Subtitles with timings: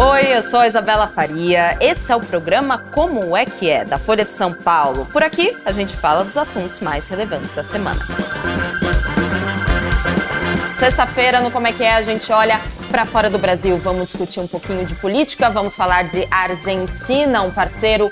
[0.00, 1.76] Oi, eu sou a Isabela Faria.
[1.80, 5.04] Esse é o programa Como é que é, da Folha de São Paulo.
[5.06, 7.98] Por aqui, a gente fala dos assuntos mais relevantes da semana.
[10.76, 13.76] Sexta-feira, no Como é que é, a gente olha para fora do Brasil.
[13.76, 18.08] Vamos discutir um pouquinho de política, vamos falar de Argentina, um parceiro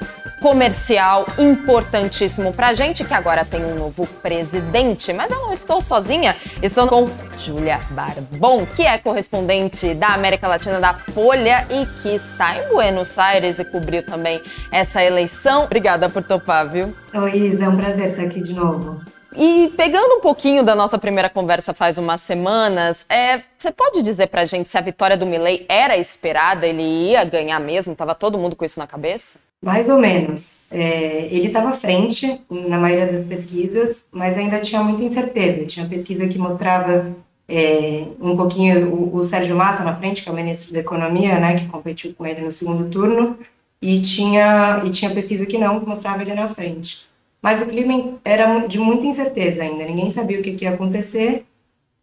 [0.46, 5.12] comercial importantíssimo para a gente, que agora tem um novo presidente.
[5.12, 10.78] Mas eu não estou sozinha, estou com Júlia Barbon, que é correspondente da América Latina
[10.78, 15.64] da Folha e que está em Buenos Aires e cobriu também essa eleição.
[15.64, 16.94] Obrigada por topar, viu?
[17.12, 19.00] Oi, Isa, é um prazer estar aqui de novo.
[19.34, 24.28] E pegando um pouquinho da nossa primeira conversa faz umas semanas, é, você pode dizer
[24.28, 27.96] pra gente se a vitória do Milley era esperada, ele ia ganhar mesmo?
[27.96, 29.44] Tava todo mundo com isso na cabeça?
[29.62, 30.66] Mais ou menos.
[30.70, 35.64] É, ele estava à frente na maioria das pesquisas, mas ainda tinha muita incerteza.
[35.64, 37.14] Tinha pesquisa que mostrava
[37.48, 41.38] é, um pouquinho o, o, Sérgio Massa na frente, que é o ministro da Economia,
[41.38, 43.38] né, que competiu com ele no segundo turno,
[43.80, 47.06] e tinha, e tinha pesquisa que não, que mostrava ele na frente.
[47.40, 51.46] Mas o clima era de muita incerteza ainda, ninguém sabia o que, que ia acontecer.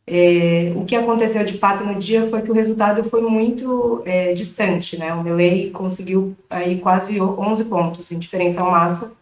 [0.06, 4.34] É, o que aconteceu de fato no dia foi que o resultado foi muito é,
[4.34, 5.14] distante, né?
[5.14, 9.14] O Milley conseguiu aí quase 11 pontos em diferencial massa,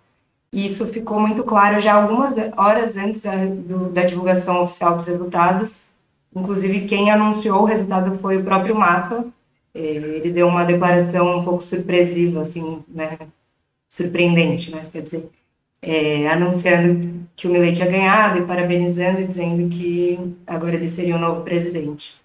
[0.54, 5.06] e isso ficou muito claro já algumas horas antes da, do, da divulgação oficial dos
[5.06, 5.82] resultados.
[6.36, 9.26] Inclusive, quem anunciou o resultado foi o próprio Massa.
[9.74, 13.18] É, ele deu uma declaração um pouco surpresiva, assim, né?
[13.88, 14.88] Surpreendente, né?
[14.92, 15.30] Quer dizer,
[15.84, 21.16] é, anunciando que o Milei tinha ganhado e parabenizando e dizendo que agora ele seria
[21.16, 22.22] o novo presidente.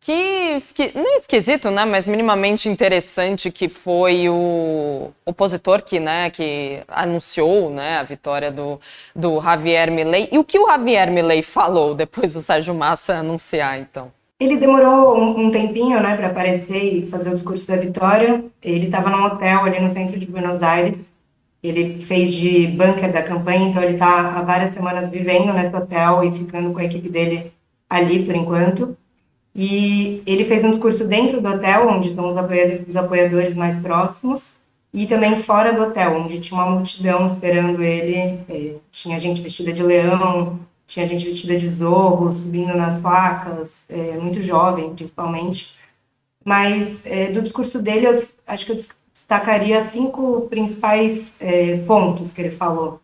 [0.00, 0.92] Que esqui...
[0.94, 7.96] não esquisito, né, mas minimamente interessante que foi o opositor que, né, que anunciou, né,
[7.96, 8.78] a vitória do,
[9.16, 10.28] do Javier Milei.
[10.30, 14.12] E o que o Javier Milei falou depois do Sérgio Massa anunciar, então?
[14.38, 18.44] Ele demorou um, um tempinho, né, para aparecer e fazer o discurso da vitória.
[18.62, 21.13] Ele estava num hotel ali no centro de Buenos Aires
[21.64, 26.22] ele fez de bunker da campanha, então ele está há várias semanas vivendo nesse hotel
[26.22, 27.50] e ficando com a equipe dele
[27.88, 28.96] ali por enquanto.
[29.54, 34.52] E ele fez um discurso dentro do hotel, onde estão os apoiadores mais próximos,
[34.92, 38.40] e também fora do hotel, onde tinha uma multidão esperando ele.
[38.48, 44.18] É, tinha gente vestida de leão, tinha gente vestida de zorro, subindo nas placas, é,
[44.18, 45.74] muito jovem, principalmente.
[46.44, 48.14] Mas é, do discurso dele, eu
[48.46, 48.76] acho que eu
[49.24, 53.00] destacaria cinco principais é, pontos que ele falou.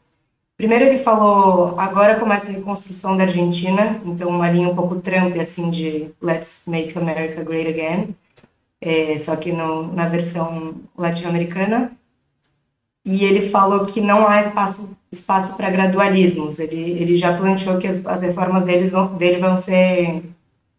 [0.56, 5.34] Primeiro, ele falou: agora começa a reconstrução da Argentina, então uma linha um pouco Trump,
[5.38, 8.14] assim, de Let's Make America Great Again,
[8.80, 11.92] é, só que no, na versão latino-americana.
[13.02, 16.58] E ele falou que não há espaço, espaço para gradualismos.
[16.58, 20.22] Ele, ele já planteou que as, as reformas deles vão, dele vão ser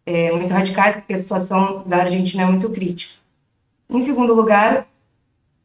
[0.06, 3.14] é, muito radicais, porque a situação da Argentina é muito crítica.
[3.90, 4.86] Em segundo lugar,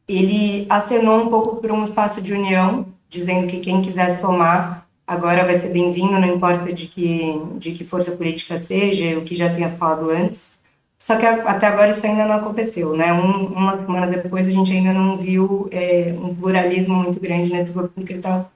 [0.08, 5.44] ele acenou um pouco para um espaço de união, dizendo que quem quiser somar agora
[5.44, 9.52] vai ser bem-vindo, não importa de que, de que força política seja, o que já
[9.52, 10.58] tenha falado antes.
[10.98, 13.12] Só que até agora isso ainda não aconteceu, né?
[13.12, 17.72] Um, uma semana depois a gente ainda não viu é, um pluralismo muito grande nesse
[17.72, 18.46] grupo que ele está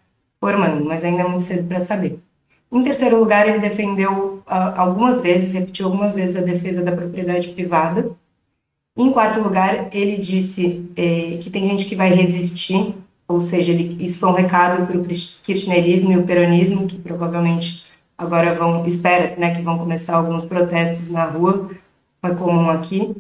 [0.41, 2.19] formando, mas ainda é muito cedo para saber.
[2.71, 7.49] Em terceiro lugar, ele defendeu uh, algumas vezes, repetiu algumas vezes a defesa da propriedade
[7.49, 8.11] privada,
[8.97, 12.95] em quarto lugar, ele disse é, que tem gente que vai resistir,
[13.27, 15.03] ou seja, ele, isso foi um recado para o
[15.43, 17.87] kirchnerismo e o peronismo, que provavelmente
[18.19, 21.71] agora vão, espera-se, né, que vão começar alguns protestos na rua,
[22.23, 23.17] é comum aqui.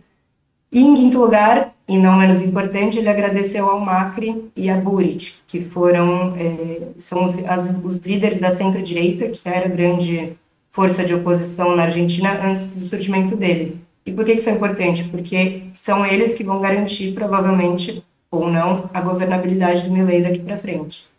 [0.70, 5.42] E em quinto lugar, e não menos importante, ele agradeceu ao Macri e a Burit,
[5.46, 10.36] que foram, é, são os, as, os líderes da centro-direita, que era a grande
[10.70, 13.80] força de oposição na Argentina antes do surgimento dele.
[14.04, 15.04] E por que isso é importante?
[15.04, 20.58] Porque são eles que vão garantir, provavelmente, ou não, a governabilidade do Milley daqui para
[20.58, 21.11] frente.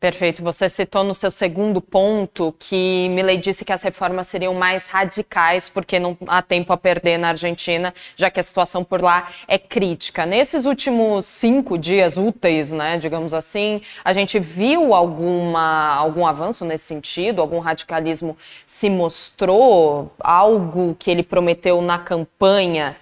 [0.00, 0.44] Perfeito.
[0.44, 5.68] Você citou no seu segundo ponto que Milley disse que as reformas seriam mais radicais
[5.68, 9.58] porque não há tempo a perder na Argentina, já que a situação por lá é
[9.58, 10.24] crítica.
[10.24, 16.84] Nesses últimos cinco dias úteis, né, digamos assim, a gente viu alguma, algum avanço nesse
[16.84, 17.42] sentido?
[17.42, 20.12] Algum radicalismo se mostrou?
[20.20, 22.96] Algo que ele prometeu na campanha,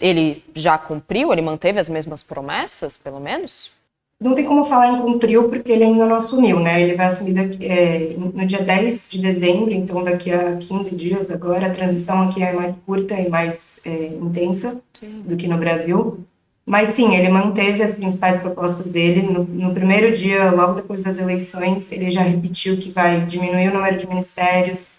[0.00, 1.32] ele já cumpriu?
[1.32, 3.76] Ele manteve as mesmas promessas, pelo menos?
[4.20, 6.82] Não tem como falar em cumpriu, porque ele ainda não assumiu, né?
[6.82, 11.30] Ele vai assumir daqui, é, no dia 10 de dezembro, então daqui a 15 dias
[11.30, 11.68] agora.
[11.68, 15.22] A transição aqui é mais curta e mais é, intensa sim.
[15.24, 16.26] do que no Brasil.
[16.66, 19.22] Mas sim, ele manteve as principais propostas dele.
[19.22, 23.74] No, no, primeiro dia, logo depois das eleições, ele já repetiu que vai diminuir o
[23.74, 24.92] número de ministérios,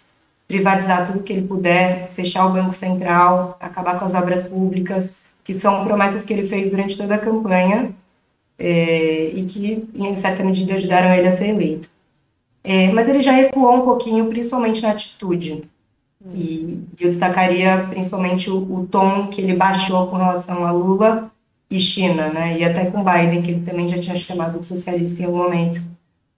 [0.48, 5.54] privatizar tudo que ele puder, fechar o Banco Central, acabar com as obras públicas que
[5.54, 7.94] são promessas que ele fez durante toda a campanha
[8.60, 11.90] é, e que, em certa medida, ajudaram ele a ser eleito.
[12.62, 15.64] É, mas ele já recuou um pouquinho, principalmente na atitude.
[16.34, 21.32] E eu destacaria principalmente o, o, tom que ele baixou com relação a Lula
[21.72, 22.58] e China, né?
[22.58, 25.82] E até com Biden, que ele também já tinha chamado de socialista em algum momento.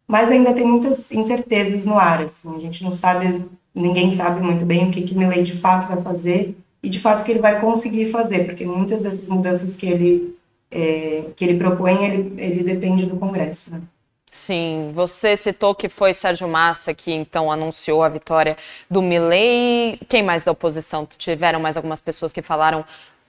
[0.07, 2.55] Mas ainda tem muitas incertezas no ar, assim.
[2.55, 3.43] A gente não sabe,
[3.73, 7.21] ninguém sabe muito bem o que que Milley de fato vai fazer e de fato
[7.21, 10.35] o que ele vai conseguir fazer, porque muitas dessas mudanças que ele
[10.71, 13.81] é, que ele propõe, ele, ele depende do Congresso, né?
[14.25, 18.55] Sim, você citou que foi Sérgio Massa que então anunciou a vitória
[18.89, 19.99] do Milley.
[20.07, 21.05] Quem mais da oposição?
[21.05, 22.85] Tiveram mais algumas pessoas que falaram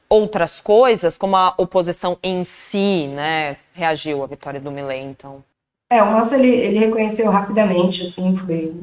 [0.08, 5.42] outras coisas, como a oposição em si, né, reagiu à vitória do Milley, então?
[5.90, 8.74] É, o Massa, ele, ele reconheceu rapidamente, assim, foi,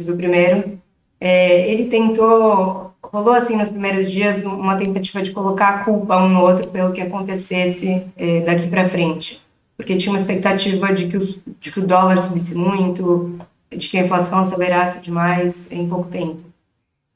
[0.00, 0.80] o primeiro.
[1.20, 6.28] É, ele tentou, rolou, assim, nos primeiros dias, uma tentativa de colocar a culpa um
[6.28, 9.42] no outro pelo que acontecesse é, daqui para frente
[9.78, 13.38] porque tinha uma expectativa de que, os, de que o dólar subisse muito,
[13.70, 16.40] de que a inflação acelerasse demais em pouco tempo.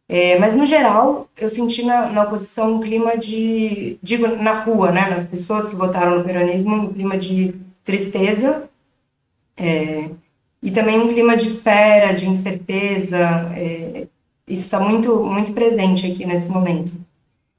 [0.08, 4.92] É, mas, no geral, eu senti na, na oposição um clima de, digo, na rua,
[4.92, 7.52] né, nas pessoas que votaram no peronismo, um clima de
[7.82, 8.68] tristeza
[9.56, 10.08] é,
[10.62, 13.18] e também um clima de espera, de incerteza.
[13.56, 14.06] É,
[14.52, 16.94] isso está muito, muito presente aqui nesse momento.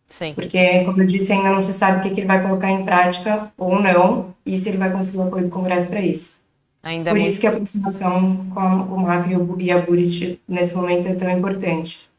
[0.08, 0.34] Sim.
[0.36, 2.86] Porque, como eu disse, ainda não se sabe o que, que ele vai colocar em
[2.86, 6.40] prática ou não, e se ele vai conseguir o apoio do Congresso para isso.
[6.84, 7.32] Ainda Por muito...
[7.32, 12.10] isso que a aproximação com o Macri e a Buriti nesse momento é tão importante.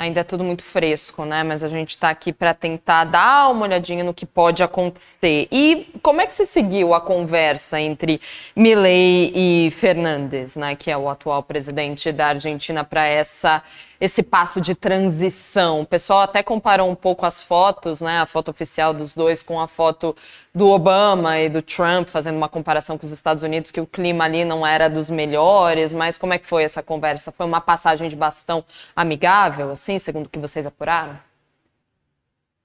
[0.00, 1.44] Ainda é tudo muito fresco, né?
[1.44, 5.46] Mas a gente está aqui para tentar dar uma olhadinha no que pode acontecer.
[5.52, 8.18] E como é que se seguiu a conversa entre
[8.56, 10.74] Milei e Fernandes, né?
[10.74, 13.62] Que é o atual presidente da Argentina, para essa
[14.00, 15.82] esse passo de transição.
[15.82, 19.60] O pessoal até comparou um pouco as fotos, né, a foto oficial dos dois com
[19.60, 20.16] a foto
[20.54, 24.24] do Obama e do Trump, fazendo uma comparação com os Estados Unidos, que o clima
[24.24, 27.30] ali não era dos melhores, mas como é que foi essa conversa?
[27.30, 28.64] Foi uma passagem de bastão
[28.96, 31.18] amigável, assim, segundo o que vocês apuraram?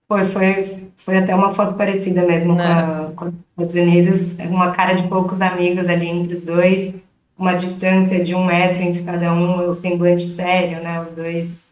[0.07, 2.65] Foi, foi, foi até uma foto parecida mesmo com, né?
[2.65, 6.93] a, com os Estados Unidos, uma cara de poucos amigos ali entre os dois
[7.37, 11.01] uma distância de um metro entre cada um, o semblante sério, né?
[11.01, 11.65] Os dois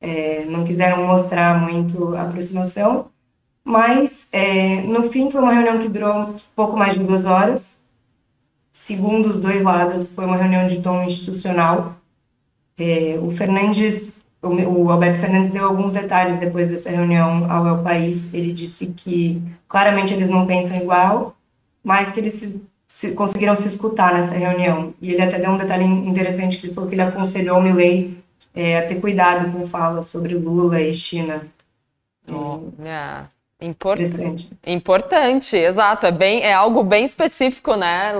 [0.00, 3.06] é, não quiseram mostrar muito a aproximação,
[3.64, 7.76] mas é, no fim foi uma reunião que durou pouco mais de duas horas.
[8.72, 11.96] Segundo os dois lados, foi uma reunião de tom institucional.
[12.76, 17.82] É, o Fernandes, o, o Alberto Fernandes deu alguns detalhes depois dessa reunião ao El
[17.82, 18.34] País.
[18.34, 21.36] Ele disse que claramente eles não pensam igual,
[21.82, 22.60] mas que eles se
[22.94, 24.94] se, conseguiram se escutar nessa reunião.
[25.02, 28.16] E ele até deu um detalhe interessante que ele falou que ele aconselhou o Milley
[28.54, 31.44] é, a ter cuidado com falas sobre Lula e China.
[32.30, 33.28] Oh, yeah.
[33.60, 34.48] Importante.
[34.64, 36.06] Importante, exato.
[36.06, 38.12] É, bem, é algo bem específico, né?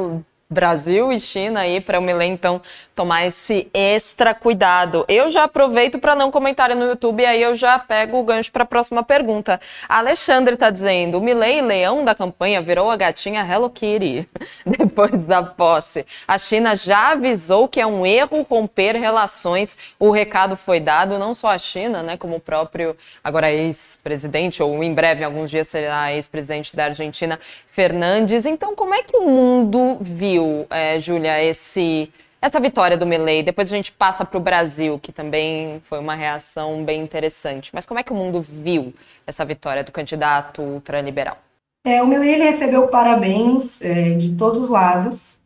[0.55, 2.63] Brasil e China aí para o Milen então
[2.95, 5.05] tomar esse extra cuidado.
[5.09, 8.53] Eu já aproveito para não comentarem no YouTube e aí eu já pego o gancho
[8.53, 9.61] para a próxima pergunta.
[9.89, 14.29] A Alexandre está dizendo: o Milley, leão da campanha, virou a gatinha Hello Kitty
[14.65, 16.07] depois da posse.
[16.27, 19.77] A China já avisou que é um erro romper relações.
[19.99, 24.83] O recado foi dado não só à China, né, como o próprio agora ex-presidente ou
[24.85, 28.47] em breve, em alguns dias será ex-presidente da Argentina, Fernandes.
[28.47, 32.11] Então, como é que o mundo viu, é, Júlia, esse
[32.45, 36.15] essa vitória do Milley, depois a gente passa para o Brasil, que também foi uma
[36.15, 37.71] reação bem interessante.
[37.73, 38.93] Mas como é que o mundo viu
[39.27, 41.39] essa vitória do candidato ultraliberal?
[41.87, 45.39] É, o Milley recebeu parabéns é, de todos os lados.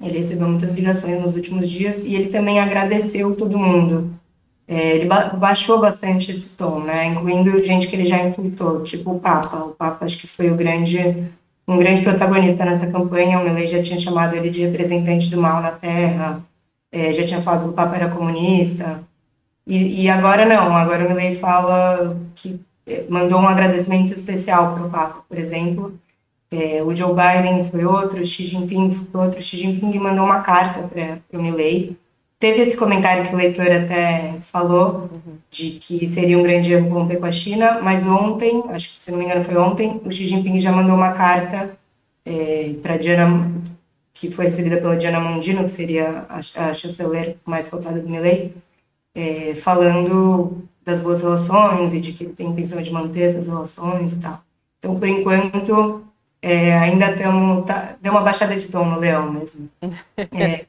[0.00, 4.18] Ele recebeu muitas ligações nos últimos dias e ele também agradeceu todo mundo.
[4.66, 7.08] É, ele ba baixou bastante esse tom, né?
[7.08, 9.64] Incluindo gente que ele já insultou, tipo o Papa.
[9.64, 11.30] O Papa acho que foi o grande
[11.66, 13.38] um grande protagonista nessa campanha.
[13.38, 16.42] O Milley já tinha chamado ele de representante do mal na Terra,
[16.90, 19.02] é, já tinha falado que o Papa era comunista.
[19.66, 24.86] E, e agora não, agora o Milley fala que é, mandou um agradecimento especial para
[24.86, 25.98] o Papa, por exemplo.
[26.50, 29.40] É, o Joe Biden foi outro, Xi Jinping foi outro.
[29.42, 31.96] Xi Jinping mandou uma carta para o Milley
[32.42, 35.36] Teve esse comentário que o leitor até falou, uhum.
[35.48, 39.12] de que seria um grande erro romper com a China, mas ontem, acho que se
[39.12, 41.78] não me engano foi ontem, o Xi Jinping já mandou uma carta
[42.26, 43.48] é, para Diana,
[44.12, 48.52] que foi recebida pela Diana Mondino, que seria a, a chanceler mais votada do Milley,
[49.14, 54.14] é, falando das boas relações e de que ele tem intenção de manter essas relações
[54.14, 54.42] e tal.
[54.80, 56.02] Então, por enquanto,
[56.42, 57.64] é, ainda estamos.
[57.66, 59.68] Tá, deu uma baixada de tom no leão mesmo.
[60.32, 60.66] É,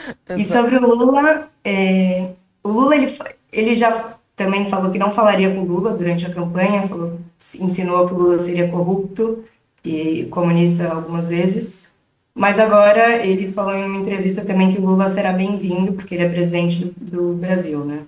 [0.36, 2.30] e sobre o Lula, é,
[2.62, 3.12] o Lula ele,
[3.52, 7.18] ele já também falou que não falaria com Lula durante a campanha, falou,
[7.60, 9.44] insinuou que o Lula seria corrupto
[9.84, 11.88] e comunista algumas vezes.
[12.34, 16.22] Mas agora ele falou em uma entrevista também que o Lula será bem-vindo, porque ele
[16.22, 18.06] é presidente do, do, Brasil, né?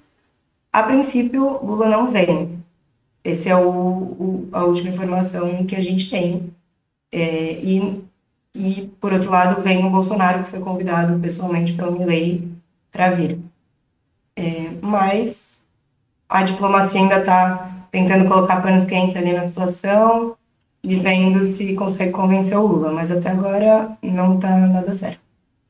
[0.73, 2.61] A princípio, Lula não vem.
[3.25, 6.52] Essa é o, o, a última informação que a gente tem.
[7.11, 8.04] É, e,
[8.54, 12.49] e, por outro lado, vem o Bolsonaro, que foi convidado pessoalmente pelo Milley
[12.90, 13.38] para vir.
[14.37, 15.57] É, mas
[16.28, 20.37] a diplomacia ainda está tentando colocar panos quentes ali na situação
[20.83, 25.21] e vendo se consegue convencer o Lula, mas até agora não está nada certo.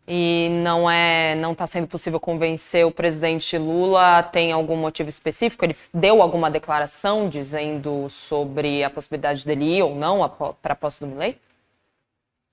[0.06, 4.25] E não é, não está sendo possível convencer o presidente Lula.
[4.25, 5.64] Tem algum motivo específico?
[5.64, 10.28] Ele deu alguma declaração dizendo sobre a possibilidade dele ir ou não
[10.60, 11.37] para a posse do Milley?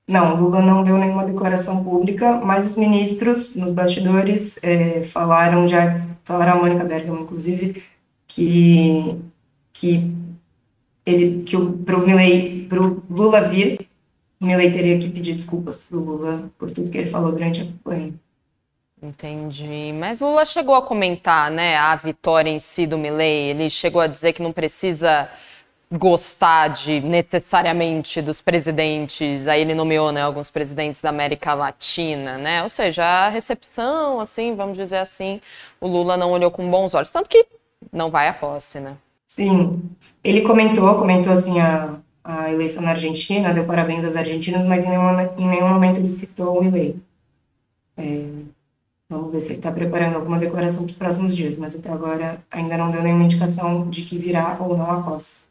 [0.07, 6.01] Não, Lula não deu nenhuma declaração pública, mas os ministros, nos bastidores, é, falaram já,
[6.23, 7.83] falaram a Mônica Bergamo, inclusive,
[8.25, 9.19] que,
[9.73, 10.15] que
[11.05, 13.87] ele que o pro Milley, pro Lula vir,
[14.39, 17.65] o Milley teria que pedir desculpas pro Lula por tudo que ele falou durante a
[17.65, 18.13] campanha.
[19.01, 19.93] Entendi.
[19.93, 23.49] Mas Lula chegou a comentar, né, a vitória em si do Milley.
[23.49, 25.29] Ele chegou a dizer que não precisa
[25.91, 29.47] gostar de necessariamente dos presidentes.
[29.47, 32.61] Aí ele nomeou, né, alguns presidentes da América Latina, né?
[32.63, 35.39] Ou seja, a recepção, assim, vamos dizer assim,
[35.79, 37.45] o Lula não olhou com bons olhos, tanto que
[37.91, 38.97] não vai à posse, né?
[39.27, 39.81] Sim,
[40.23, 44.89] ele comentou, comentou assim a, a eleição na Argentina, deu parabéns aos argentinos, mas em
[44.89, 46.97] nenhum, em nenhum momento ele citou o Milei.
[47.97, 48.25] É,
[49.09, 52.41] vamos ver se ele está preparando alguma declaração para os próximos dias, mas até agora
[52.51, 55.46] ainda não deu nenhuma indicação de que virá ou não a posse.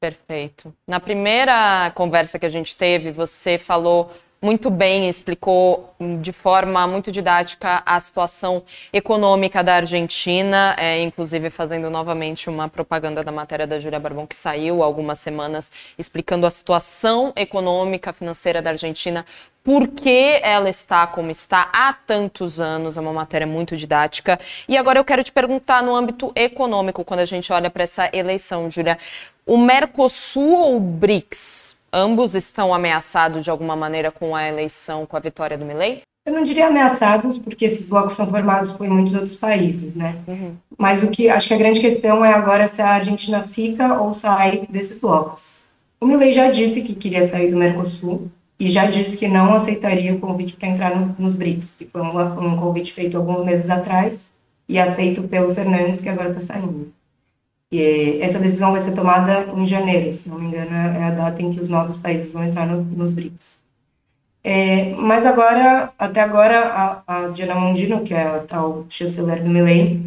[0.00, 0.72] Perfeito.
[0.86, 7.10] Na primeira conversa que a gente teve, você falou muito bem, explicou de forma muito
[7.10, 13.80] didática a situação econômica da Argentina, é, inclusive fazendo novamente uma propaganda da matéria da
[13.80, 19.26] Júlia Barbon que saiu há algumas semanas, explicando a situação econômica financeira da Argentina,
[19.64, 24.38] por que ela está como está há tantos anos, é uma matéria muito didática.
[24.68, 28.08] E agora eu quero te perguntar no âmbito econômico, quando a gente olha para essa
[28.12, 28.98] eleição, Júlia,
[29.44, 31.77] o Mercosul ou o BRICS?
[31.92, 36.02] Ambos estão ameaçados de alguma maneira com a eleição, com a vitória do Milley?
[36.26, 40.18] Eu não diria ameaçados, porque esses blocos são formados por muitos outros países, né?
[40.28, 40.56] Uhum.
[40.76, 44.12] Mas o que acho que a grande questão é agora se a Argentina fica ou
[44.12, 45.58] sai desses blocos.
[45.98, 48.30] O Milley já disse que queria sair do Mercosul
[48.60, 52.02] e já disse que não aceitaria o convite para entrar no, nos BRICS, que foi
[52.02, 54.26] um, um convite feito alguns meses atrás
[54.68, 56.92] e aceito pelo Fernandes, que agora está saindo.
[57.70, 61.42] E essa decisão vai ser tomada em janeiro, se não me engano, é a data
[61.42, 63.60] em que os novos países vão entrar no, nos BRICS.
[64.42, 69.50] É, mas agora, até agora, a, a Diana Mondino, que é a tal chanceler do
[69.50, 70.00] Milley,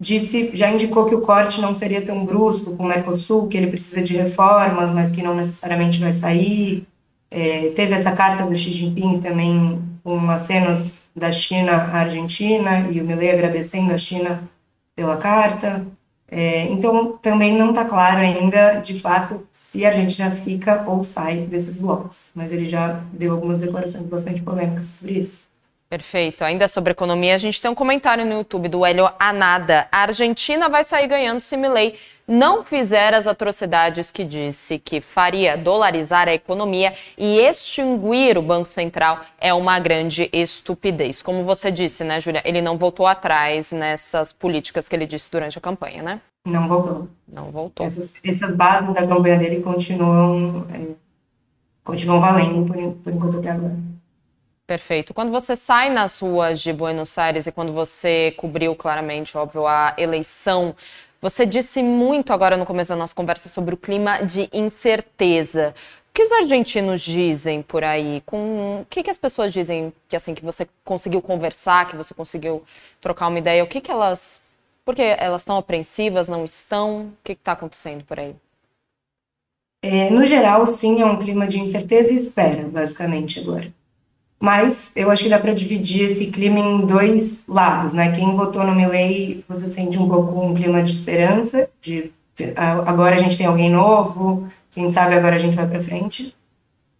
[0.00, 3.66] disse, já indicou que o corte não seria tão brusco com o Mercosul, que ele
[3.66, 6.86] precisa de reformas, mas que não necessariamente vai sair.
[7.30, 13.00] É, teve essa carta do Xi Jinping também com acenos da China à Argentina e
[13.00, 14.48] o Milley agradecendo a China
[14.96, 15.86] pela carta.
[16.34, 21.42] É, então, também não está claro ainda, de fato, se a Argentina fica ou sai
[21.46, 25.46] desses blocos, mas ele já deu algumas declarações bastante polêmicas sobre isso.
[25.92, 26.42] Perfeito.
[26.42, 29.88] Ainda sobre economia, a gente tem um comentário no YouTube do Hélio Anada.
[29.92, 31.96] A Argentina vai sair ganhando se Milei
[32.26, 38.68] não fizer as atrocidades que disse que faria dolarizar a economia e extinguir o Banco
[38.68, 41.20] Central é uma grande estupidez.
[41.20, 42.40] Como você disse, né, Júlia?
[42.46, 46.20] Ele não voltou atrás nessas políticas que ele disse durante a campanha, né?
[46.46, 47.08] Não voltou.
[47.30, 47.84] Não voltou.
[47.84, 50.86] Essas, essas bases da campanha dele continuam, é,
[51.84, 53.91] continuam valendo por, por enquanto até agora.
[54.72, 55.12] Perfeito.
[55.12, 59.94] Quando você sai nas ruas de Buenos Aires e quando você cobriu claramente, óbvio, a
[59.98, 60.74] eleição,
[61.20, 65.74] você disse muito agora no começo da nossa conversa sobre o clima de incerteza.
[66.08, 68.22] O que os argentinos dizem por aí?
[68.24, 72.14] Com o que, que as pessoas dizem que assim que você conseguiu conversar, que você
[72.14, 72.64] conseguiu
[72.98, 73.62] trocar uma ideia?
[73.62, 74.42] O que, que elas,
[74.86, 77.08] porque elas estão apreensivas, não estão?
[77.08, 78.34] O que está acontecendo por aí?
[79.82, 83.70] É, no geral, sim, é um clima de incerteza e espera, basicamente agora.
[84.42, 88.10] Mas eu acho que dá para dividir esse clima em dois lados, né?
[88.10, 92.12] Quem votou no Milley, você sente um pouco um clima de esperança, de
[92.56, 96.36] agora a gente tem alguém novo, quem sabe agora a gente vai para frente.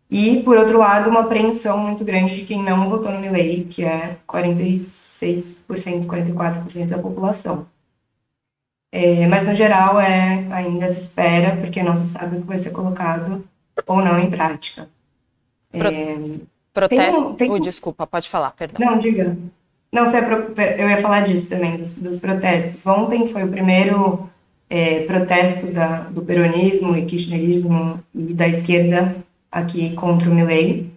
[0.08, 3.84] E, por outro lado, uma apreensão muito grande de quem não votou no Milley, que
[3.84, 7.66] é 46%, 44% da população.
[8.92, 12.58] É, mas, no geral, é, ainda se espera, porque não se sabe o que vai
[12.58, 13.44] ser colocado
[13.84, 14.88] ou não em prática.
[15.72, 17.24] É, Protesto.
[17.34, 17.50] Tem, tem...
[17.50, 18.84] Oh, desculpa, pode falar, perdão.
[18.84, 19.36] Não, diga.
[19.92, 22.86] Não, eu ia falar disso também, dos, dos protestos.
[22.86, 24.30] Ontem foi o primeiro
[24.70, 29.16] é, protesto da, do peronismo e kirchnerismo e da esquerda
[29.50, 30.90] aqui contra o Milei.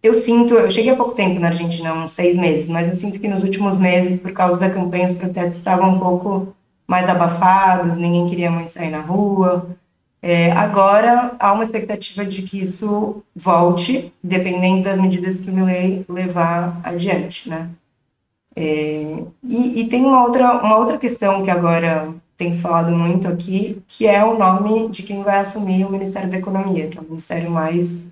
[0.00, 3.18] Eu sinto, eu cheguei há pouco tempo na Argentina, uns seis meses, mas eu sinto
[3.18, 6.54] que nos últimos meses, por causa da campanha, os protestos estavam um pouco
[6.86, 9.68] mais abafados, ninguém queria muito sair na rua.
[10.22, 16.04] É, agora há uma expectativa de que isso volte, dependendo das medidas que o Milei
[16.08, 17.70] levar adiante, né?
[18.54, 23.28] É, e, e, tem uma outra, uma outra questão que agora tem se falado muito
[23.28, 27.00] aqui, que é o nome de quem vai assumir o Ministério da Economia, que é
[27.00, 28.04] o ministério mais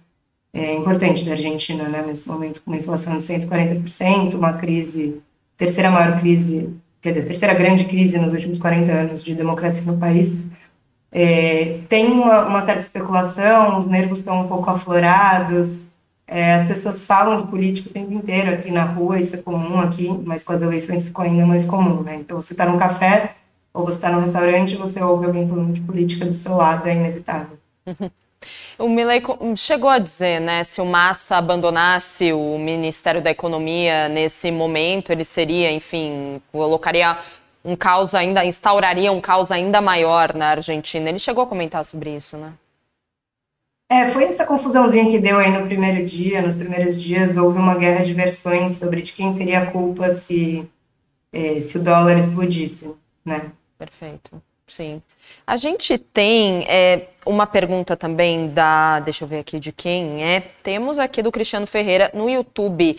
[0.53, 5.21] é, importante da Argentina, né, nesse momento, com uma inflação de 140%, uma crise,
[5.57, 9.99] terceira maior crise, quer dizer, terceira grande crise nos últimos 40 anos de democracia no
[9.99, 10.45] país.
[11.11, 15.83] É, tem uma, uma certa especulação, os nervos estão um pouco aflorados,
[16.27, 19.81] é, as pessoas falam de política o tempo inteiro aqui na rua, isso é comum
[19.81, 22.17] aqui, mas com as eleições ficou ainda mais comum, né?
[22.17, 23.37] Então, você está num café
[23.73, 26.95] ou você está num restaurante você ouve alguém falando de política do seu lado, é
[26.95, 27.59] inevitável.
[28.79, 29.21] O Milley
[29.57, 35.25] chegou a dizer, né, se o Massa abandonasse o Ministério da Economia nesse momento, ele
[35.25, 37.19] seria, enfim, colocaria
[37.69, 41.09] um caos ainda, instauraria um caos ainda maior na Argentina.
[41.11, 42.55] Ele chegou a comentar sobre isso, né?
[43.91, 47.75] É, foi essa confusãozinha que deu aí no primeiro dia, nos primeiros dias houve uma
[47.75, 50.69] guerra de versões sobre de quem seria a culpa se,
[51.33, 52.95] é, se o dólar explodisse,
[53.25, 53.51] né?
[53.79, 55.03] Perfeito, sim.
[55.47, 60.41] A gente tem é, uma pergunta também da, deixa eu ver aqui de quem é,
[60.63, 62.99] temos aqui do Cristiano Ferreira no YouTube,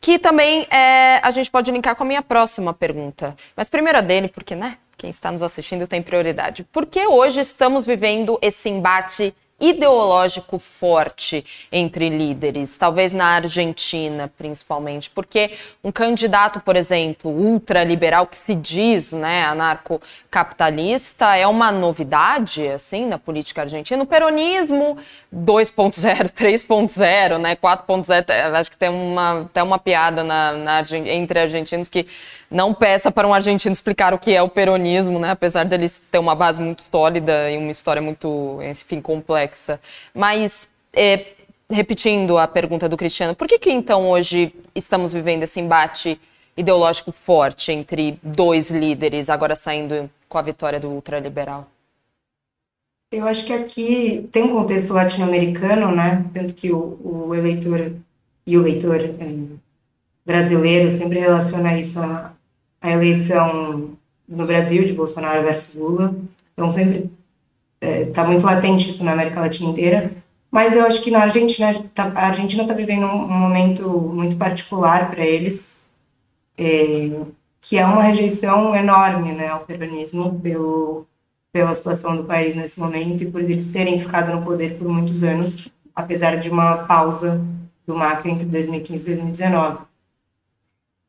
[0.00, 3.36] que também é, a gente pode linkar com a minha próxima pergunta.
[3.54, 6.64] Mas primeiro a dele, porque, né, quem está nos assistindo tem prioridade.
[6.64, 15.10] Por que hoje estamos vivendo esse embate ideológico forte entre líderes, talvez na Argentina principalmente,
[15.10, 15.52] porque
[15.84, 23.18] um candidato, por exemplo, ultraliberal que se diz, né, anarcocapitalista, é uma novidade assim na
[23.18, 24.02] política argentina.
[24.02, 24.96] O peronismo
[25.34, 31.88] 2.0, 3.0, né, 4.0, acho que tem uma até uma piada na, na, entre argentinos
[31.88, 32.06] que
[32.50, 35.30] não peça para um argentino explicar o que é o peronismo, né?
[35.30, 39.49] Apesar deles ter uma base muito sólida e uma história muito, enfim, complexa.
[40.14, 41.28] Mas, é,
[41.70, 46.20] repetindo a pergunta do Cristiano, por que que então hoje estamos vivendo esse embate
[46.56, 51.66] ideológico forte entre dois líderes, agora saindo com a vitória do ultraliberal?
[53.12, 56.24] Eu acho que aqui tem um contexto latino-americano, né?
[56.32, 57.92] Tanto que o, o eleitor
[58.46, 59.14] e o leitor é,
[60.24, 62.32] brasileiro sempre relaciona isso a,
[62.80, 63.96] a eleição
[64.28, 66.14] no Brasil de Bolsonaro versus Lula.
[66.52, 67.10] Então sempre
[67.80, 70.12] está é, tá muito latente isso na América Latina inteira.
[70.50, 74.36] Mas eu acho que na Argentina, tá, a Argentina está vivendo um, um, momento muito
[74.36, 75.70] particular para eles,
[76.58, 77.10] é,
[77.60, 81.06] que é uma rejeição enorme né, ao peronismo pelo,
[81.52, 85.22] pela situação do país nesse momento e por eles terem ficado no poder por muitos
[85.22, 87.40] anos, apesar de uma pausa
[87.86, 89.78] do Macri entre 2015 e 2019.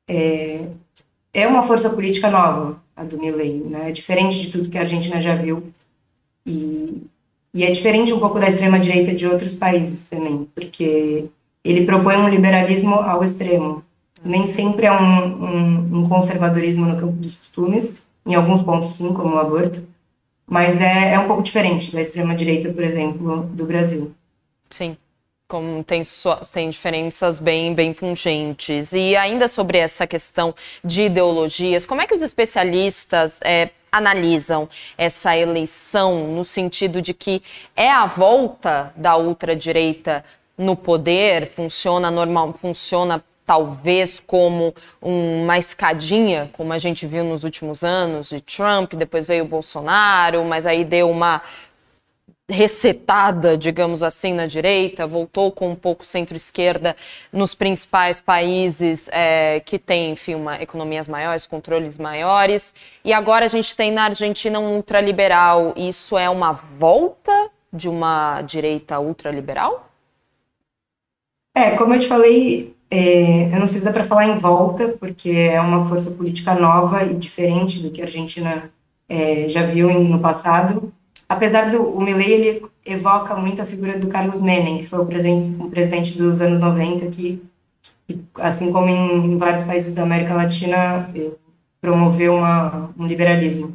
[0.07, 0.67] É,
[1.33, 3.91] é uma força política nova, a do Milley, né?
[3.91, 5.71] Diferente de tudo que a Argentina já viu.
[6.45, 7.03] E,
[7.53, 11.25] e é diferente um pouco da extrema-direita de outros países também, porque
[11.63, 13.83] ele propõe um liberalismo ao extremo.
[14.23, 19.13] Nem sempre é um, um, um conservadorismo no campo dos costumes, em alguns pontos sim,
[19.13, 19.83] como o aborto,
[20.47, 24.11] mas é, é um pouco diferente da extrema-direita, por exemplo, do Brasil.
[24.69, 24.95] Sim
[25.51, 26.01] como tem,
[26.53, 28.93] tem diferenças bem, bem pungentes.
[28.93, 35.35] E ainda sobre essa questão de ideologias, como é que os especialistas é, analisam essa
[35.35, 37.43] eleição no sentido de que
[37.75, 40.23] é a volta da ultradireita
[40.57, 47.83] no poder, funciona normal, funciona talvez como uma escadinha, como a gente viu nos últimos
[47.83, 51.41] anos, de Trump, depois veio o Bolsonaro, mas aí deu uma
[52.51, 56.95] resetada, digamos assim, na direita, voltou com um pouco centro-esquerda
[57.31, 62.73] nos principais países é, que têm, enfim, uma, economias maiores, controles maiores.
[63.03, 65.73] E agora a gente tem na Argentina um ultraliberal.
[65.77, 69.89] Isso é uma volta de uma direita ultraliberal?
[71.55, 74.89] É, como eu te falei, é, eu não sei se dá para falar em volta,
[74.89, 78.69] porque é uma força política nova e diferente do que a Argentina
[79.07, 80.93] é, já viu no passado
[81.31, 85.05] apesar do o Milley, ele evoca muito a figura do Carlos Menem, que foi o
[85.05, 87.41] presidente, presidente dos anos 90, que,
[88.35, 91.31] assim como em vários países da América Latina, eh,
[91.79, 93.73] promoveu uma, um liberalismo.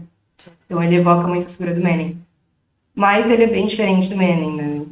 [0.66, 2.18] Então ele evoca muito a figura do Menem.
[2.94, 4.82] Mas ele é bem diferente do Menem, né,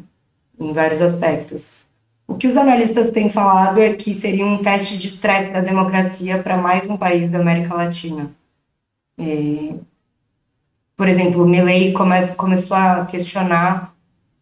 [0.58, 1.84] em vários aspectos.
[2.26, 6.42] O que os analistas têm falado é que seria um teste de estresse da democracia
[6.42, 8.30] para mais um país da América Latina.
[9.18, 9.74] É,
[10.96, 13.94] por exemplo, o Milley come, começou a questionar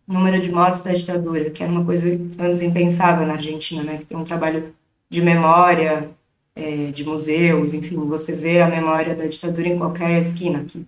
[0.06, 3.98] o número de mortos da ditadura, que era uma coisa antes impensável na Argentina, né?
[3.98, 4.74] Que tem um trabalho
[5.08, 6.10] de memória,
[6.54, 10.86] é, de museus, enfim, você vê a memória da ditadura em qualquer esquina aqui.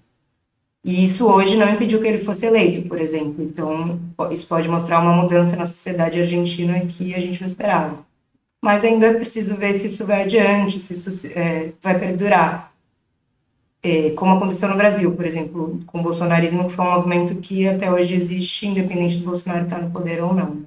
[0.85, 3.43] E isso hoje não impediu que ele fosse eleito, por exemplo.
[3.43, 3.99] Então,
[4.31, 8.05] isso pode mostrar uma mudança na sociedade argentina que a gente não esperava.
[8.63, 12.74] Mas ainda é preciso ver se isso vai adiante, se isso é, vai perdurar.
[13.87, 17.69] É, como aconteceu no Brasil, por exemplo, com o bolsonarismo, que foi um movimento que
[17.69, 20.65] até hoje existe, independente do Bolsonaro estar no poder ou não.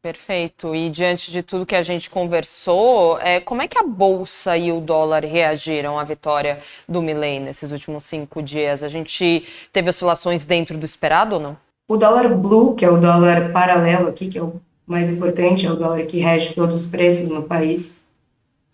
[0.00, 0.74] Perfeito.
[0.74, 4.72] E diante de tudo que a gente conversou, é, como é que a Bolsa e
[4.72, 8.82] o dólar reagiram à vitória do Milley nesses últimos cinco dias?
[8.82, 11.56] A gente teve oscilações dentro do esperado ou não?
[11.86, 15.70] O dólar blue, que é o dólar paralelo aqui, que é o mais importante, é
[15.70, 18.02] o dólar que rege todos os preços no país,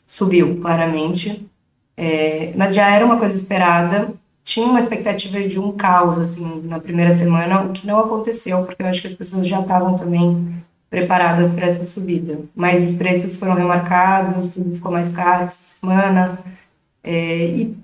[0.06, 1.49] subiu claramente,
[2.00, 4.14] é, mas já era uma coisa esperada.
[4.42, 8.82] Tinha uma expectativa de um caos assim na primeira semana, o que não aconteceu, porque
[8.82, 12.40] eu acho que as pessoas já estavam também preparadas para essa subida.
[12.54, 16.38] Mas os preços foram remarcados, tudo ficou mais caro essa semana.
[17.04, 17.76] É, e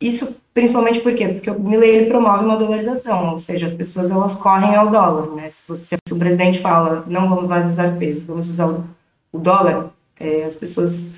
[0.00, 1.28] isso principalmente por quê?
[1.28, 5.34] Porque o Milley ele promove uma dolarização, ou seja, as pessoas elas correm ao dólar,
[5.34, 5.50] né?
[5.50, 8.84] Se, você, se o presidente fala não vamos mais usar peso, vamos usar o,
[9.32, 11.14] o dólar, é, as pessoas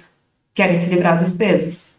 [0.55, 1.96] querem se livrar dos pesos.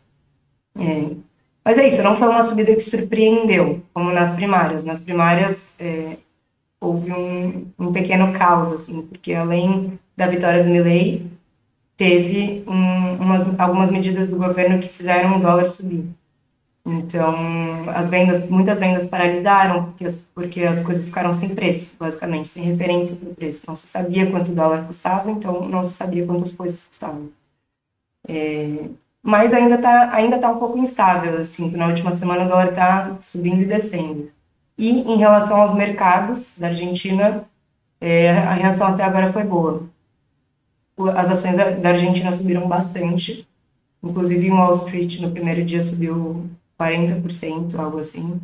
[0.80, 1.16] É,
[1.64, 4.84] mas é isso, não foi uma subida que surpreendeu, como nas primárias.
[4.84, 6.18] Nas primárias, é,
[6.80, 11.30] houve um, um pequeno caos, assim, porque além da vitória do Milley,
[11.98, 16.06] teve um, umas, algumas medidas do governo que fizeram o dólar subir.
[16.86, 22.48] Então, as vendas, muitas vendas paralisaram, porque as, porque as coisas ficaram sem preço, basicamente,
[22.48, 23.64] sem referência para o preço.
[23.68, 27.30] Não se sabia quanto o dólar custava, então não se sabia quanto as coisas custavam.
[28.26, 28.90] É,
[29.24, 31.78] mas ainda está ainda tá um pouco instável, eu sinto.
[31.78, 34.32] Na última semana o dólar está subindo e descendo.
[34.78, 37.46] E em relação aos mercados da Argentina,
[38.00, 39.90] é, a reação até agora foi boa.
[41.16, 43.48] As ações da Argentina subiram bastante,
[44.04, 46.50] inclusive em Wall Street no primeiro dia subiu
[46.80, 48.40] 40%, algo assim.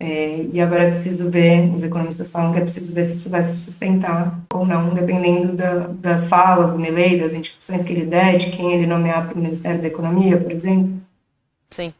[0.00, 3.28] É, e agora é preciso ver, os economistas falam que é preciso ver se isso
[3.28, 8.06] vai se sustentar ou não, dependendo da, das falas do Milley, das indicações que ele
[8.06, 11.00] der, de quem ele nomear para o Ministério da Economia, por exemplo.
[11.70, 11.92] Sim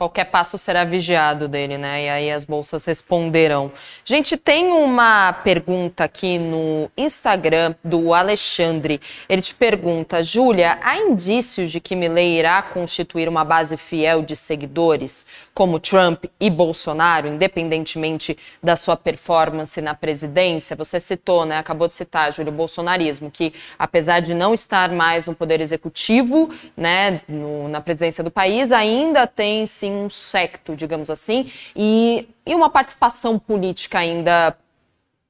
[0.00, 2.04] qualquer passo será vigiado dele, né?
[2.04, 3.70] E aí as bolsas responderão.
[4.02, 8.98] Gente, tem uma pergunta aqui no Instagram do Alexandre.
[9.28, 14.34] Ele te pergunta, Júlia, há indícios de que Milley irá constituir uma base fiel de
[14.34, 20.74] seguidores, como Trump e Bolsonaro, independentemente da sua performance na presidência?
[20.76, 21.58] Você citou, né?
[21.58, 26.48] Acabou de citar, Júlia, o bolsonarismo, que apesar de não estar mais no poder executivo,
[26.74, 32.54] né, no, na presidência do país, ainda tem sim um secto, digamos assim, e, e
[32.54, 34.56] uma participação política ainda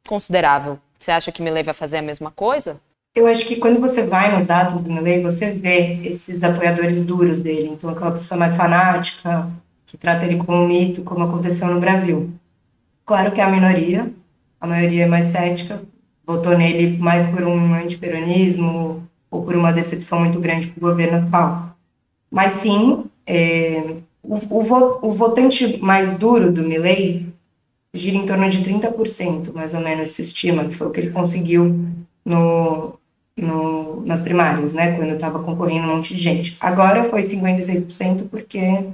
[0.07, 0.79] considerável.
[0.99, 2.81] Você acha que Milley vai fazer a mesma coisa?
[3.15, 7.41] Eu acho que quando você vai nos atos do Milley, você vê esses apoiadores duros
[7.41, 7.71] dele.
[7.73, 9.51] Então, aquela pessoa mais fanática,
[9.87, 12.31] que trata ele como um mito, como aconteceu no Brasil.
[13.05, 14.13] Claro que é a minoria,
[14.61, 15.83] a maioria é mais cética,
[16.25, 21.27] votou nele mais por um antiperonismo ou por uma decepção muito grande com o governo
[21.27, 21.77] atual.
[22.31, 27.27] Mas sim, é, o, o, o votante mais duro do Milley
[27.93, 31.11] gira em torno de 30%, mais ou menos, se estima, que foi o que ele
[31.11, 31.85] conseguiu
[32.25, 32.99] no,
[33.37, 36.57] no, nas primárias, né, quando estava concorrendo um monte de gente.
[36.61, 38.87] Agora foi 56% porque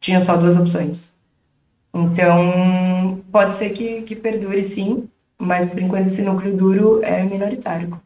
[0.00, 1.14] tinha só duas opções.
[1.94, 7.98] Então, pode ser que, que perdure sim, mas por enquanto esse núcleo duro é minoritário.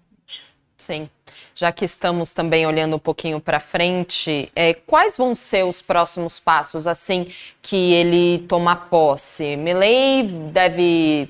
[0.81, 1.09] Sim
[1.55, 6.41] já que estamos também olhando um pouquinho para frente, é, quais vão ser os próximos
[6.41, 9.57] passos assim que ele tomar posse?
[9.57, 11.29] Milley deve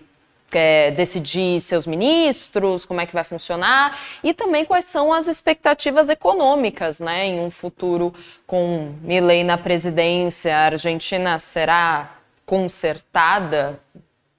[0.52, 6.08] é, decidir seus ministros, como é que vai funcionar e também quais são as expectativas
[6.08, 8.12] econômicas, né, em um futuro
[8.46, 13.80] com Milley na presidência, a Argentina será consertada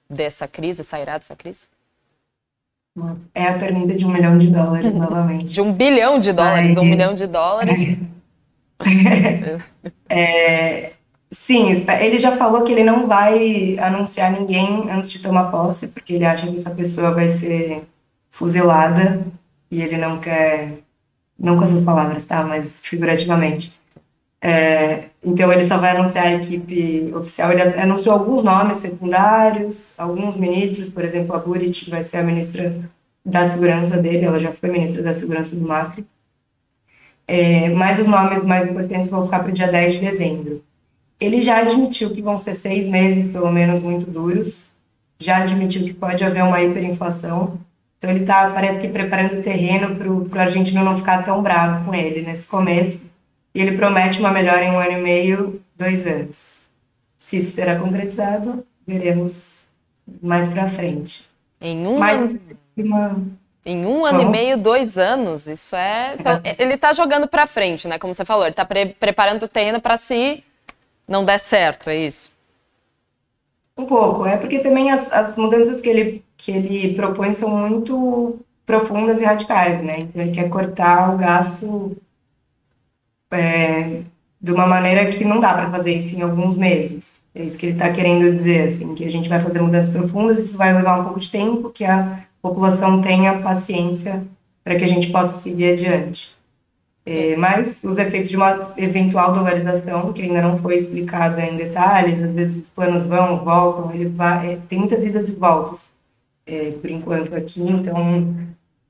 [0.08, 1.71] dessa crise, sairá dessa crise?
[3.34, 5.52] É a pergunta de um milhão de dólares, novamente.
[5.52, 7.98] De um bilhão de dólares, um milhão de dólares.
[10.08, 10.92] É,
[11.30, 16.14] sim, ele já falou que ele não vai anunciar ninguém antes de tomar posse, porque
[16.14, 17.84] ele acha que essa pessoa vai ser
[18.28, 19.24] fuzilada
[19.70, 20.80] e ele não quer,
[21.38, 22.42] não com essas palavras, tá?
[22.42, 23.80] Mas figurativamente.
[24.44, 27.52] É, então ele só vai anunciar a equipe oficial.
[27.52, 32.74] Ele anunciou alguns nomes secundários, alguns ministros, por exemplo, a Burit vai ser a ministra
[33.24, 36.04] da segurança dele, ela já foi ministra da segurança do Macri.
[37.26, 40.64] É, mas os nomes mais importantes vão ficar para o dia 10 de dezembro.
[41.20, 44.68] Ele já admitiu que vão ser seis meses, pelo menos, muito duros,
[45.20, 47.60] já admitiu que pode haver uma hiperinflação,
[47.96, 51.84] então ele está, parece que, preparando o terreno para o argentino não ficar tão bravo
[51.84, 53.11] com ele nesse começo,
[53.54, 56.60] e ele promete uma melhora em um ano e meio, dois anos.
[57.18, 59.60] Se isso será concretizado, veremos
[60.20, 61.28] mais para frente.
[61.60, 62.40] Em um ano...
[62.76, 63.22] Uma...
[63.64, 64.30] Em um ano Como?
[64.30, 66.16] e meio, dois anos, isso é.
[66.58, 67.96] Ele está jogando para frente, né?
[67.96, 70.42] Como você falou, ele está pre preparando o terreno para se
[71.06, 72.32] não der certo, é isso?
[73.76, 78.38] Um pouco, é porque também as, as mudanças que ele, que ele propõe são muito
[78.66, 80.00] profundas e radicais, né?
[80.00, 81.96] Então ele quer cortar o gasto
[83.32, 84.02] é,
[84.40, 87.22] de uma maneira que não dá para fazer isso em alguns meses.
[87.34, 90.38] É isso que ele está querendo dizer, assim, que a gente vai fazer mudanças profundas,
[90.38, 94.22] isso vai levar um pouco de tempo, que a população tenha paciência
[94.64, 96.36] para que a gente possa seguir adiante.
[97.04, 102.22] É, mas os efeitos de uma eventual dolarização, que ainda não foi explicada em detalhes,
[102.22, 105.90] às vezes os planos vão, voltam, ele vai, é, tem muitas idas e voltas,
[106.46, 108.36] é, por enquanto aqui, então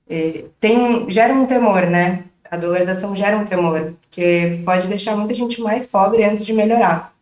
[0.09, 2.25] é, tem, gera um temor, né?
[2.53, 7.15] A dolarização gera um temor, porque pode deixar muita gente mais pobre antes de melhorar.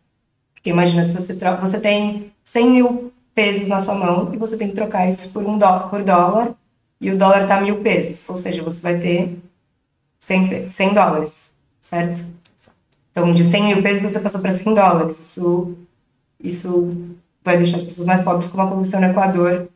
[0.53, 4.57] Porque imagina se você troca, você tem 100 mil pesos na sua mão e você
[4.57, 6.53] tem que trocar isso por um dó, por dólar
[6.99, 9.39] e o dólar está mil pesos, ou seja, você vai ter
[10.19, 12.25] 100, 100 dólares, certo?
[13.11, 15.17] Então, de 100 mil pesos você passou para 100 dólares.
[15.17, 15.77] Isso,
[16.43, 19.69] isso vai deixar as pessoas mais pobres, como aconteceu no Equador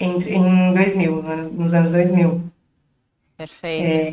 [0.00, 2.47] entre, em 2000, nos anos 2000.
[3.38, 3.86] Perfeito.
[3.86, 4.10] É,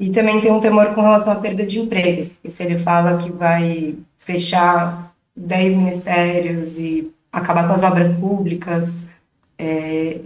[0.00, 2.78] e, e, também tem um temor com relação à perda de empregos, porque se ele
[2.78, 9.00] fala que vai fechar 10 ministérios e acabar com as obras públicas,
[9.58, 10.20] é,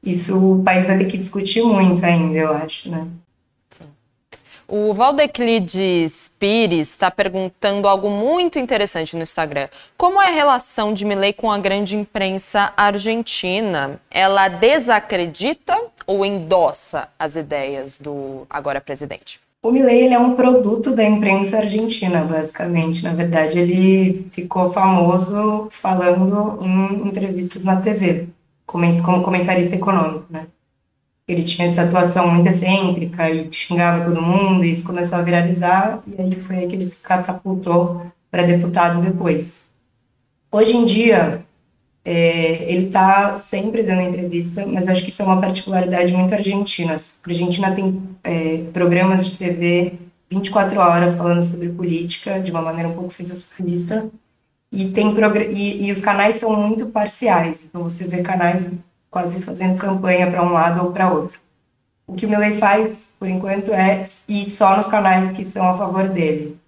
[0.00, 3.08] isso o país vai ter que discutir muito ainda, eu acho, né?
[4.74, 9.68] O Valdeclides Pires está perguntando algo muito interessante no Instagram.
[9.98, 14.00] Como é a relação de Milley com a grande imprensa argentina?
[14.10, 19.38] Ela desacredita ou endossa as ideias do agora presidente?
[19.62, 23.04] O Milley ele é um produto da imprensa argentina, basicamente.
[23.04, 28.26] Na verdade, ele ficou famoso falando em entrevistas na TV,
[28.64, 30.46] como comentarista econômico, né?
[31.26, 36.02] Ele tinha essa atuação muito excêntrica e xingava todo mundo, e isso começou a viralizar,
[36.06, 39.62] e aí foi aí que ele se catapultou para deputado depois.
[40.50, 41.44] Hoje em dia,
[42.04, 46.96] é, ele está sempre dando entrevista, mas acho que isso é uma particularidade muito argentina.
[46.96, 49.98] A Argentina tem é, programas de TV
[50.30, 54.10] 24 horas falando sobre política de uma maneira um pouco sensacionalista,
[54.72, 55.14] e, tem
[55.50, 58.66] e, e os canais são muito parciais, então você vê canais
[59.12, 61.38] quase fazendo campanha para um lado ou para outro.
[62.06, 65.76] O que o Milley faz, por enquanto, é ir só nos canais que são a
[65.76, 66.58] favor dele.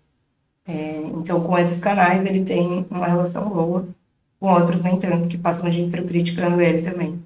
[0.66, 3.88] É, então, com esses canais, ele tem uma relação boa,
[4.38, 7.18] com outros nem tanto, que passam o dia inteiro criticando ele também.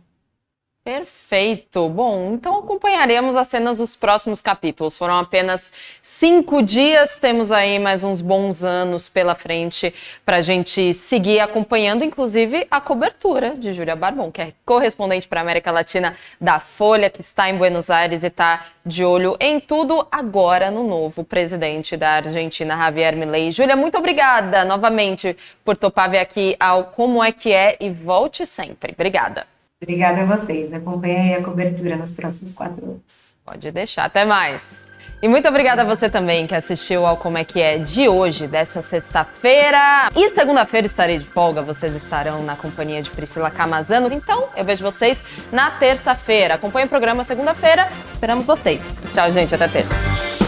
[0.88, 1.87] Perfeito.
[1.90, 4.96] Bom, então acompanharemos as cenas dos próximos capítulos.
[4.96, 5.70] Foram apenas
[6.01, 9.92] cinco dias, temos aí mais uns bons anos pela frente
[10.24, 15.40] para a gente seguir acompanhando, inclusive, a cobertura de Júlia Barbon, que é correspondente para
[15.40, 19.61] a América Latina da Folha, que está em Buenos Aires e está de olho em
[19.61, 23.53] tudo agora no novo presidente da Argentina, Javier Milei.
[23.53, 28.46] Júlia, muito obrigada novamente por topar vir aqui ao Como é que é e volte
[28.46, 28.92] sempre.
[28.92, 29.58] Obrigada.
[29.81, 30.73] Obrigada a vocês.
[30.73, 33.35] Acompanhe a cobertura nos próximos quatro anos.
[33.45, 34.05] Pode deixar.
[34.05, 34.88] Até mais.
[35.21, 38.47] E muito obrigada a você também que assistiu ao Como é que é de hoje,
[38.47, 40.11] dessa sexta-feira.
[40.14, 44.12] E segunda-feira estarei de folga, vocês estarão na companhia de Priscila Camazano.
[44.12, 46.55] Então, eu vejo vocês na terça-feira.
[46.55, 47.88] Acompanhe o programa segunda-feira.
[48.09, 48.93] Esperamos vocês.
[49.12, 49.55] Tchau, gente.
[49.55, 50.47] Até terça.